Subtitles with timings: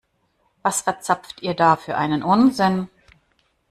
[0.63, 2.89] Was verzapft ihr da für einen Unsinn?